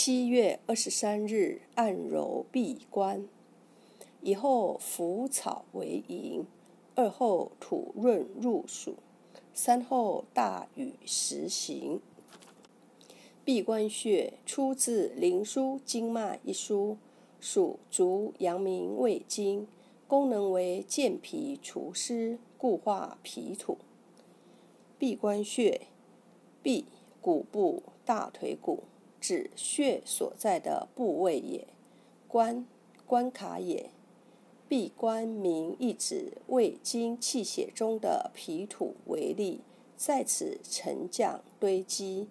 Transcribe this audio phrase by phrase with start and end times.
[0.00, 3.26] 七月二十三日，按揉闭关。
[4.22, 6.46] 一后腐草为营，
[6.94, 8.94] 二后土润入暑，
[9.52, 12.00] 三后大雨时行。
[13.44, 16.96] 闭关穴出自《灵枢·经脉》一书，
[17.40, 19.66] 属足阳明胃经，
[20.06, 23.78] 功能为健脾除湿、固化脾土。
[24.96, 25.88] 闭关穴，
[26.62, 26.84] 闭
[27.20, 28.84] 骨部大腿骨。
[29.20, 31.66] 指穴所在的部位也，
[32.26, 32.66] 关
[33.06, 33.90] 关卡也。
[34.68, 39.62] 闭关名意指胃经气血中的脾土为例，
[39.96, 42.28] 在此沉降堆积。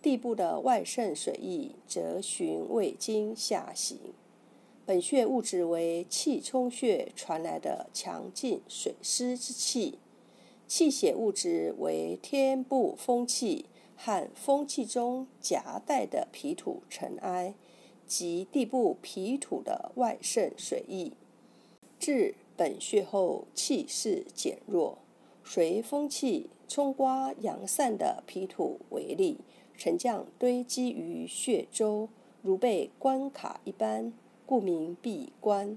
[0.00, 3.98] 地部的外渗水液则循胃经下行。
[4.86, 9.98] 本穴物质为气冲穴传来的强劲水湿之气，
[10.68, 13.66] 气血物质为天部风气。
[13.96, 17.54] 和风气中夹带的脾土尘埃
[18.06, 21.12] 及地部脾土的外渗水液，
[21.98, 24.98] 至本穴后气势减弱，
[25.42, 29.38] 随风气冲刮扬散的脾土为例，
[29.76, 32.08] 沉降堆积于穴周，
[32.42, 34.12] 如被关卡一般，
[34.44, 35.76] 故名闭关。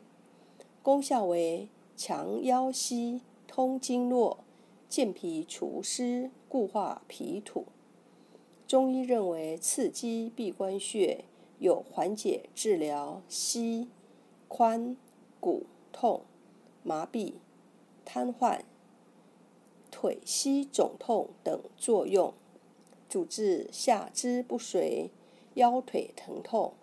[0.84, 4.40] 功效为强腰膝、通经络、
[4.88, 7.66] 健脾除湿、固化脾土。
[8.70, 11.26] 中医认为，刺激闭关穴
[11.58, 13.88] 有缓解治疗膝、
[14.48, 14.96] 髋、
[15.40, 16.22] 骨痛、
[16.84, 17.34] 麻痹、
[18.06, 18.60] 瘫痪、
[19.90, 22.32] 腿膝肿痛等作用，
[23.10, 25.10] 主治下肢不遂、
[25.56, 26.74] 腰腿疼痛、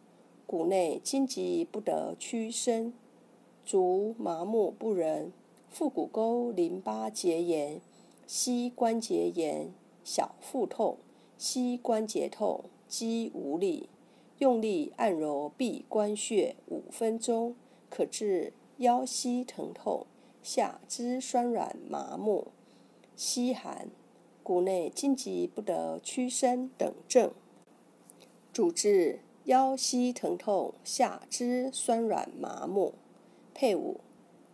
[0.45, 2.93] 骨内筋急不得屈伸、
[3.65, 5.33] 足麻木不仁、
[5.71, 7.81] 腹股沟淋巴结炎、
[8.27, 10.99] 膝关节炎、小腹痛。
[11.39, 13.89] 膝关节痛、肌无力，
[14.39, 17.55] 用力按揉臂关穴五分钟，
[17.91, 20.07] 可治腰膝疼痛、
[20.43, 22.49] 下肢酸软麻木、
[23.15, 23.91] 膝寒、
[24.43, 27.31] 骨内筋急不得屈伸等症。
[28.53, 32.95] 主治腰膝疼痛、下肢酸软麻木。
[33.53, 34.01] 配伍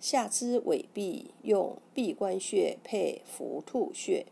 [0.00, 4.26] 下肢痿痹，用臂关穴配浮兔穴。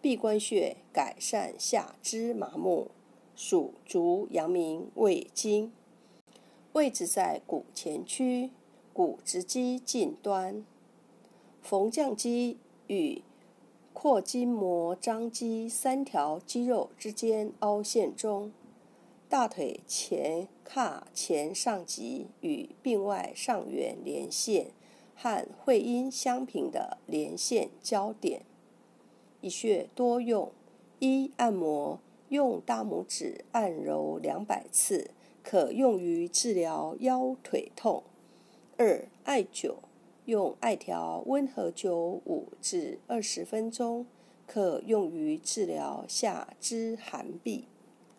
[0.00, 2.92] 闭关穴改善下肢麻木，
[3.34, 5.72] 属足阳明胃经，
[6.72, 8.50] 位置在骨前区，
[8.92, 10.64] 股直肌近端，
[11.60, 13.22] 缝降肌与
[13.92, 18.52] 阔筋膜张肌三条肌肉之间凹陷中，
[19.28, 24.68] 大腿前髂前上棘与髌外上缘连线，
[25.16, 28.42] 和会阴相平的连线交点。
[29.40, 30.50] 一穴多用：
[30.98, 35.12] 一、按摩，用大拇指按揉两百次，
[35.44, 38.02] 可用于治疗腰腿痛；
[38.76, 39.76] 二、艾灸，
[40.24, 41.94] 用艾条温和灸
[42.24, 44.06] 五至二十分钟，
[44.46, 47.62] 可用于治疗下肢寒痹。